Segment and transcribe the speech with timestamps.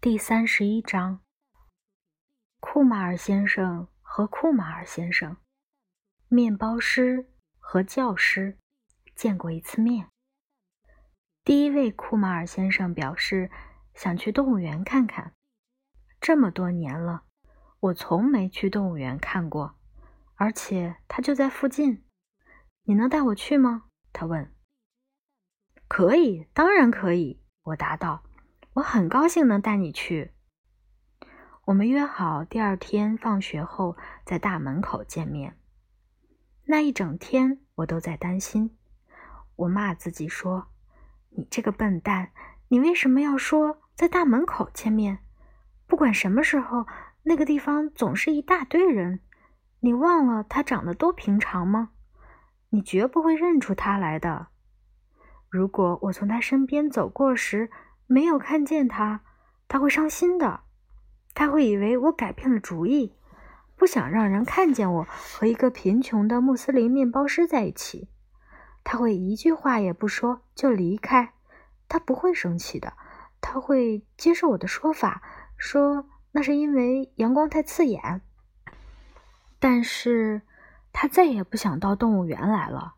[0.00, 1.22] 第三十一章：
[2.60, 5.36] 库马尔先生和库马尔先生，
[6.28, 7.26] 面包师
[7.58, 8.56] 和教师
[9.16, 10.08] 见过一次面。
[11.42, 13.50] 第一位库马尔先生表示
[13.92, 15.34] 想去动物园看看。
[16.20, 17.24] 这么多年了，
[17.80, 19.76] 我从没去动物园看过，
[20.36, 22.04] 而且它就在附近。
[22.84, 23.88] 你能带我去吗？
[24.12, 24.54] 他问。
[25.88, 28.22] 可以，当然可以，我答道。
[28.78, 30.30] 我很高兴能带你去。
[31.64, 35.58] 我们约好第二天放学后在大门口见面。
[36.64, 38.76] 那一整天我都在担心。
[39.56, 40.68] 我骂自己说
[41.36, 42.30] ：“你这个笨蛋，
[42.68, 45.18] 你为什么要说在大门口见面？
[45.88, 46.86] 不管什么时候，
[47.24, 49.20] 那个地方总是一大堆人。
[49.80, 51.90] 你忘了他长得多平常吗？
[52.68, 54.46] 你绝不会认出他来的。
[55.48, 57.70] 如果我从他身边走过时，
[58.08, 59.20] 没有看见他，
[59.68, 60.62] 他会伤心的。
[61.34, 63.14] 他会以为我改变了主意，
[63.76, 68.08] 不想让人看见我和一个贫穷的穆斯林面包师在一起。
[68.82, 71.34] 他会一句话也不说就离开。
[71.86, 72.94] 他不会生气的，
[73.40, 75.22] 他会接受我的说法，
[75.56, 78.22] 说那是因为阳光太刺眼。
[79.58, 80.42] 但是，
[80.92, 82.94] 他再也不想到动物园来了。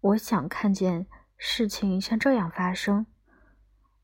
[0.00, 3.06] 我想看见事情像这样发生。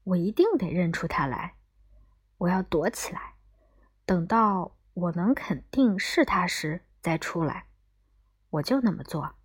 [0.05, 1.55] 我一定得认出他来，
[2.36, 3.34] 我要躲起来，
[4.05, 7.66] 等到我能肯定是他时再出来。
[8.50, 9.36] 我就那么做。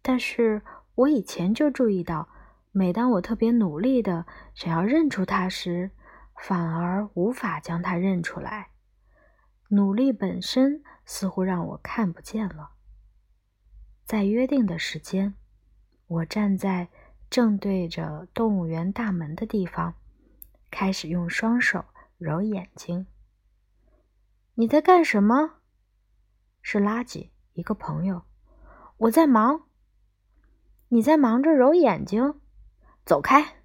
[0.00, 0.62] 但是
[0.94, 2.28] 我以前就注意到，
[2.70, 4.24] 每当我特别努力的
[4.54, 5.90] 想要认出他时，
[6.36, 8.70] 反而无法将他认出来。
[9.70, 12.70] 努力本身似乎让我看不见了。
[14.04, 15.34] 在约定的时间，
[16.06, 16.88] 我站在。
[17.32, 19.94] 正对着动物园大门的地方，
[20.70, 21.82] 开始用双手
[22.18, 23.06] 揉眼睛。
[24.52, 25.54] 你在干什么？
[26.60, 28.24] 是垃圾，一个朋友。
[28.98, 29.62] 我在忙。
[30.88, 32.34] 你在忙着揉眼睛？
[33.06, 33.62] 走开。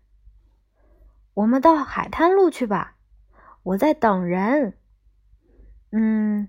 [1.33, 2.95] 我们到海滩路去吧。
[3.63, 4.77] 我在等人。
[5.91, 6.47] 嗯，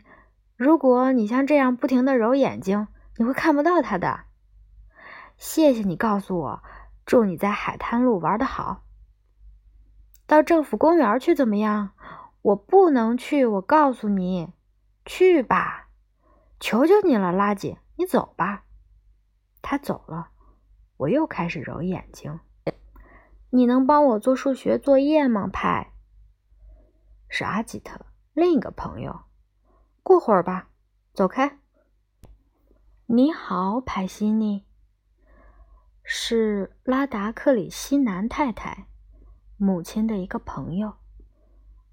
[0.55, 4.21] 如果你像这样不停的揉眼睛，你会看不到他的。
[5.37, 6.63] 谢谢你告诉我。
[7.09, 8.85] 祝你在海滩路玩的好。
[10.27, 11.93] 到政府公园去怎么样？
[12.43, 14.53] 我不能去，我告诉你，
[15.07, 15.89] 去吧，
[16.61, 18.65] 求求你了，垃圾，你走吧。
[19.63, 20.33] 他走了，
[20.99, 22.41] 我又开始揉眼睛。
[23.49, 25.95] 你能帮我做数学作业吗，派？
[27.31, 28.05] 是阿吉特，
[28.35, 29.21] 另一个朋友。
[30.03, 30.69] 过会儿吧，
[31.15, 31.59] 走开。
[33.07, 34.68] 你好，派西尼。
[36.11, 38.87] 是拉达克里希南太太
[39.59, 40.95] 母亲的一个朋友。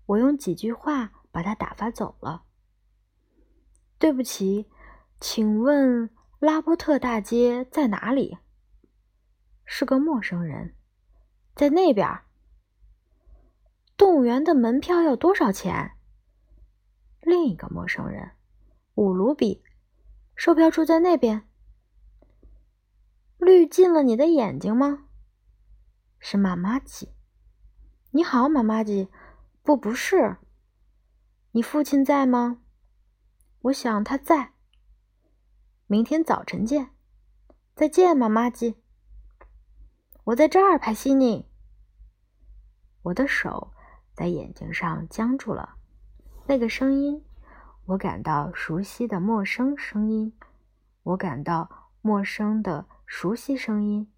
[0.06, 2.46] 我用几句话把他打发走了。
[4.00, 4.70] 对不起，
[5.20, 6.10] 请问
[6.40, 8.38] 拉波特大街在哪里？
[9.66, 10.74] 是个陌生人，
[11.54, 12.08] 在那边。
[13.98, 15.92] 动物园的门票要多少钱？
[17.20, 18.32] 另一个陌生人，
[18.94, 19.62] 五卢比，
[20.38, 21.50] 售票处在那边。
[23.46, 25.06] 绿进了你的眼睛吗？
[26.18, 27.14] 是妈妈鸡。
[28.10, 29.08] 你好，妈妈鸡。
[29.62, 30.38] 不，不是。
[31.52, 32.60] 你父亲在吗？
[33.62, 34.54] 我想他在。
[35.86, 36.90] 明天早晨见。
[37.76, 38.78] 再见，妈妈鸡。
[40.24, 41.48] 我在这儿，帕西尼。
[43.04, 43.72] 我的手
[44.16, 45.76] 在眼睛上僵住了。
[46.48, 47.24] 那个声音，
[47.86, 50.36] 我感到熟悉的陌生声音。
[51.04, 52.88] 我感到陌生的。
[53.08, 54.12] 熟悉声音，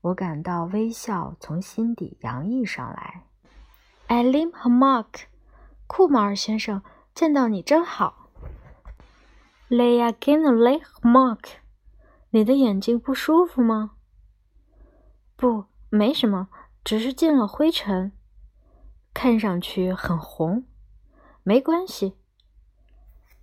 [0.00, 3.24] 我感到微笑从心底洋溢上来。
[4.06, 5.24] 艾琳和 Mark，
[5.88, 8.30] 库马尔先生，见到你真好。
[9.68, 11.56] Leia Ginley 和 Mark，
[12.30, 13.96] 你的眼睛不舒服吗？
[15.34, 16.48] 不，没什么，
[16.84, 18.12] 只是进了灰尘，
[19.12, 20.64] 看上去很红。
[21.42, 22.16] 没关系。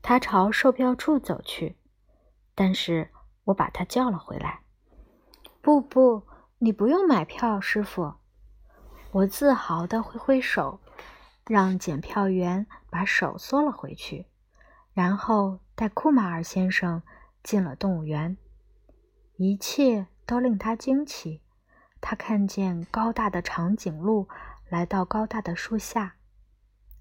[0.01, 1.77] 他朝售票处走去，
[2.55, 3.09] 但是。
[3.45, 4.61] 我把他叫了回来。
[5.61, 6.27] 不不，
[6.59, 8.15] 你不用买票，师傅。
[9.11, 10.79] 我自豪地挥挥手，
[11.45, 14.27] 让检票员把手缩了回去，
[14.91, 17.03] 然后带库马尔先生
[17.43, 18.37] 进了动物园。
[19.37, 21.41] 一切都令他惊奇。
[22.01, 24.27] 他看见高大的长颈鹿
[24.67, 26.15] 来到高大的树下。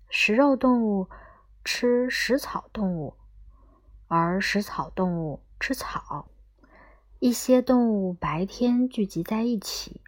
[0.08, 1.08] 食肉动物
[1.64, 3.16] 吃食草动物，
[4.06, 6.28] 而食草动物吃草。
[7.24, 10.00] 一些动物白天聚集在一起，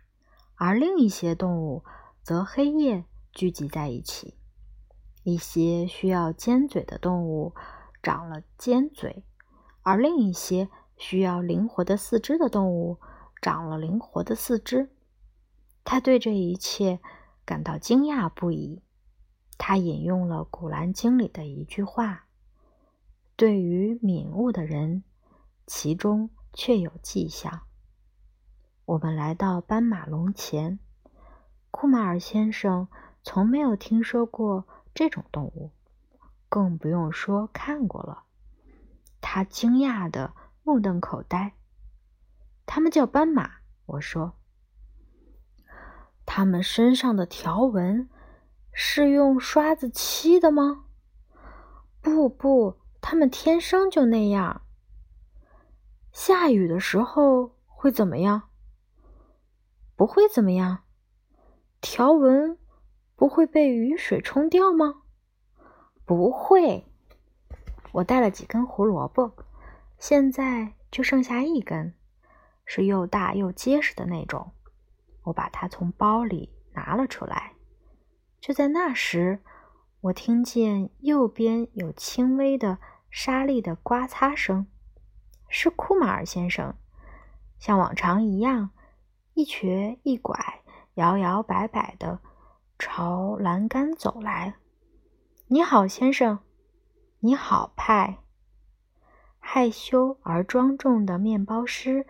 [0.56, 1.84] 而另一些动物
[2.24, 4.34] 则黑夜聚集在一起。
[5.22, 7.54] 一些需要尖嘴的动物
[8.02, 9.22] 长了尖嘴，
[9.82, 12.98] 而另一些需要灵活的四肢的动物
[13.40, 14.90] 长了灵活的四肢。
[15.84, 16.98] 他对这一切
[17.44, 18.82] 感到惊讶不已。
[19.56, 22.26] 他引用了《古兰经》里的一句话
[23.36, 25.04] ：“对于敏悟的人，
[25.64, 27.60] 其中确有迹象。”
[28.86, 30.78] 我们来到斑马龙前，
[31.70, 32.88] 库马尔先生
[33.22, 35.72] 从没有听说过这种动物，
[36.48, 38.24] 更不用说看过了。
[39.20, 41.54] 他惊讶的目瞪口呆。
[42.66, 43.50] 他们叫斑马，
[43.86, 44.34] 我说。
[46.26, 48.08] 他们身上的条纹
[48.72, 50.84] 是用刷子漆的吗？
[52.02, 54.63] 不不，他们天生就那样。
[56.14, 58.42] 下雨的时候会怎么样？
[59.96, 60.84] 不会怎么样，
[61.80, 62.56] 条纹
[63.16, 65.02] 不会被雨水冲掉吗？
[66.06, 66.86] 不会。
[67.90, 69.34] 我带了几根胡萝卜，
[69.98, 71.94] 现在就剩下一根，
[72.64, 74.52] 是又大又结实的那种。
[75.24, 77.54] 我把它从包里拿了出来。
[78.40, 79.42] 就在那时，
[80.00, 82.78] 我听见右边有轻微的
[83.10, 84.68] 沙粒的刮擦声，
[85.56, 86.74] 是库马尔先生，
[87.60, 88.70] 像往常一样。
[89.34, 90.36] 一瘸一拐，
[90.94, 92.18] 摇摇摆摆的
[92.76, 94.56] 朝栏杆走来。
[95.46, 96.40] 你好，先生。
[97.20, 98.18] 你好，派。
[99.38, 102.04] 害羞而庄重的面包师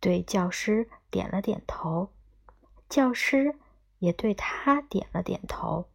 [0.00, 2.10] 对教师点了点头，
[2.88, 3.54] 教师
[4.00, 5.86] 也对他点了点头。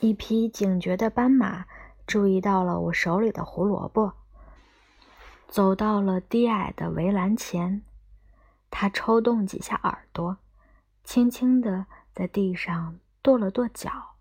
[0.00, 1.66] 一匹警觉的斑马
[2.06, 4.14] 注意到了我手里的胡萝卜，
[5.48, 7.82] 走到了低矮的围栏前。
[8.70, 10.38] 他抽动几下耳朵，
[11.04, 14.16] 轻轻地在地上跺了跺脚。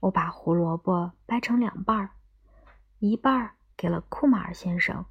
[0.00, 2.10] 我把胡萝卜掰成两半儿，
[2.98, 5.06] 一半儿给了库马尔先生，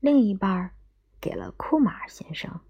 [0.00, 0.74] 另一半儿
[1.20, 2.60] 给了库马尔先生。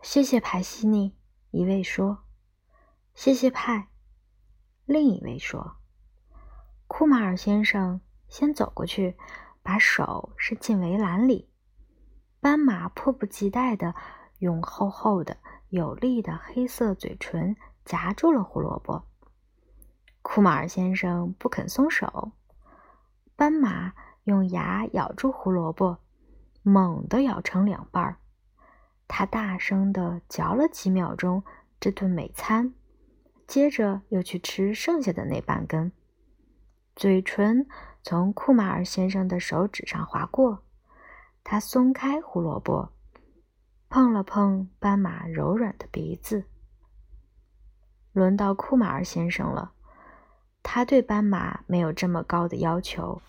[0.00, 1.14] 谢谢派西尼，
[1.50, 2.24] 一位说。
[3.14, 3.88] 谢谢派，
[4.86, 5.76] 另一位说。
[6.86, 9.16] 库马尔先生先走过去，
[9.64, 11.48] 把手伸进围栏里。
[12.38, 13.94] 斑马迫不及待地
[14.38, 15.38] 用厚厚的、
[15.70, 19.08] 有力的黑色嘴唇夹住了胡萝卜。
[20.22, 22.32] 库马尔先生不肯松手。
[23.34, 23.94] 斑马
[24.24, 25.98] 用牙咬住胡萝卜，
[26.62, 28.18] 猛地咬成两半儿。
[29.08, 31.42] 他大声地嚼了几秒钟
[31.80, 32.74] 这顿美餐，
[33.46, 35.92] 接着又去吃剩下的那半根。
[36.94, 37.66] 嘴唇
[38.04, 40.62] 从库马尔先生的手指上划过。
[41.42, 42.90] 他松开胡萝卜，
[43.88, 46.44] 碰了碰斑马柔软的鼻子。
[48.12, 49.72] 轮到库马尔先生了，
[50.62, 53.22] 他对斑马没有这么高的要求。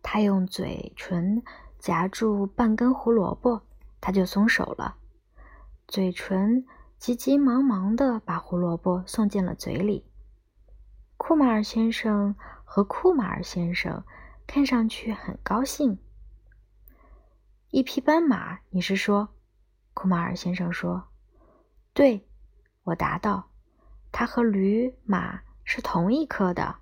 [0.00, 1.42] 他用嘴唇
[1.80, 3.62] 夹住半根胡萝卜，
[4.00, 4.96] 他就松手了。
[5.88, 6.64] 嘴唇
[6.98, 10.06] 急急忙忙地把胡萝卜送进了嘴里。
[11.16, 12.34] 库马尔先生
[12.74, 14.02] 和库马尔先生
[14.46, 15.98] 看上去很高兴。
[17.68, 19.28] 一匹斑马，你是说？
[19.92, 21.06] 库马尔先生说
[21.92, 22.26] ：“对。”
[22.84, 23.50] 我答道
[24.10, 26.76] ：“它和驴、马是同一科的，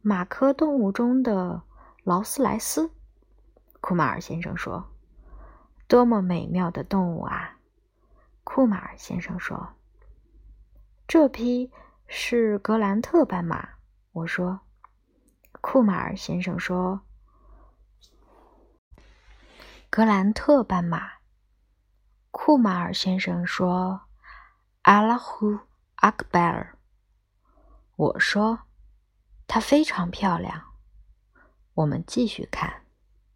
[0.00, 1.60] 马科动物中的
[2.04, 2.92] 劳斯莱斯。”
[3.82, 4.88] 库马尔先生说
[5.88, 7.58] ：“多么美妙的动物啊！”
[8.44, 9.70] 库马尔先生说
[11.08, 11.72] ：“这匹
[12.06, 13.70] 是格兰特斑马。”
[14.12, 14.60] 我说
[15.70, 17.02] ：“库马尔先生说。”
[19.90, 21.18] 格兰特斑马，
[22.30, 24.00] 库马尔先生说
[24.80, 25.58] ：“阿拉胡
[25.96, 26.78] 阿克贝尔。”
[27.96, 28.60] 我说
[29.46, 30.72] ：“它非常漂亮。”
[31.74, 32.86] 我们继续看。